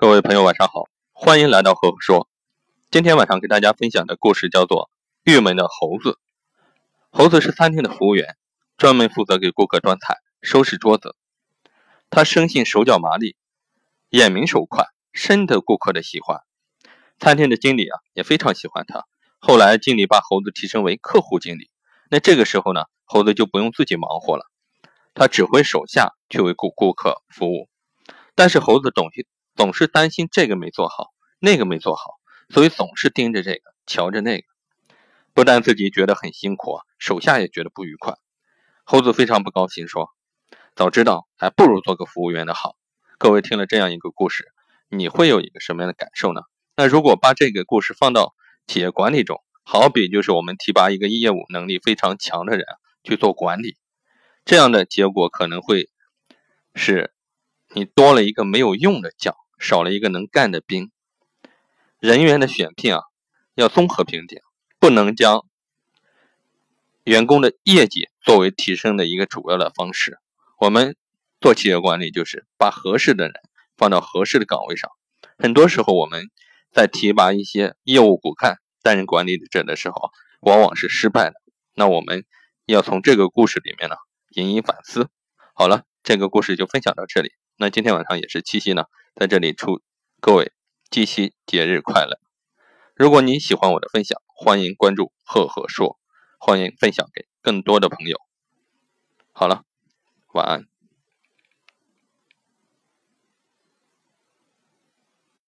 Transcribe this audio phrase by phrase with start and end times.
[0.00, 2.26] 各位朋友，晚上好，欢迎来到赫赫说。
[2.90, 4.88] 今天晚上给大家分享的故事叫做
[5.30, 6.12] 《郁闷的猴子》。
[7.10, 8.38] 猴子是餐厅的服务员，
[8.78, 11.16] 专门负责给顾客端菜、收拾桌子。
[12.08, 13.36] 他生性手脚麻利，
[14.08, 16.40] 眼明手快，深得顾客的喜欢。
[17.18, 19.04] 餐厅的经理啊，也非常喜欢他。
[19.38, 21.70] 后来，经理把猴子提升为客户经理。
[22.08, 24.46] 那这个时候呢，猴子就不用自己忙活了，
[25.12, 27.68] 他指挥手下去为顾顾客服务。
[28.34, 29.26] 但是猴子总是。
[29.60, 32.14] 总是担心这个没做好，那个没做好，
[32.48, 34.46] 所以总是盯着这个，瞧着那个，
[35.34, 38.16] 不但自己觉得很辛苦，手下也觉得不愉快。
[38.84, 40.08] 猴子非常不高兴，说
[40.74, 42.74] ：“早知道还不如做个服务员的好。”
[43.20, 44.50] 各位听了这样一个故事，
[44.88, 46.40] 你会有一个什么样的感受呢？
[46.74, 48.32] 那如果把这个故事放到
[48.66, 52.64] 企业管理中，好比就是我们提拔一个业务能力非常强的人
[53.04, 53.76] 去做管理，
[54.46, 55.90] 这样的结果可能会
[56.74, 57.12] 是
[57.74, 59.36] 你多了一个没有用的将。
[59.60, 60.90] 少了一个能干的兵，
[62.00, 63.02] 人员的选聘啊，
[63.54, 64.40] 要综合评定，
[64.78, 65.44] 不能将
[67.04, 70.18] 员工的业绩作为提升的一个主要的方式。
[70.58, 70.96] 我们
[71.40, 73.34] 做企业管理，就是把合适的人
[73.76, 74.90] 放到合适的岗位上。
[75.38, 76.30] 很多时候，我们
[76.72, 81.34] 在提拔一些业务骨干担任管理者的时候，往往是失败的。
[81.74, 82.24] 那我们
[82.64, 83.96] 要从这个故事里面呢，
[84.30, 85.08] 引以反思。
[85.54, 87.32] 好了，这个故事就分享到这里。
[87.62, 88.84] 那今天晚上也是七夕呢。
[89.14, 89.82] 在这里祝
[90.18, 90.50] 各位
[90.90, 92.18] 七夕节日快乐！
[92.94, 95.98] 如果你喜欢我的分享，欢迎关注赫赫说，
[96.38, 98.18] 欢迎分享给更多的朋友。
[99.32, 99.64] 好了，
[100.32, 100.79] 晚安。